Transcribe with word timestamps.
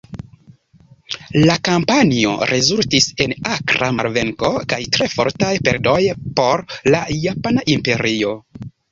La 1.47 1.55
kampanjo 1.67 2.29
rezultis 2.51 3.07
en 3.25 3.35
akra 3.55 3.89
malvenko 3.97 4.49
kaj 4.73 4.79
tre 4.95 5.09
fortaj 5.17 5.51
perdoj 5.69 5.99
por 6.39 6.63
la 6.95 7.03
Japana 7.27 7.65
Imperio. 7.75 8.33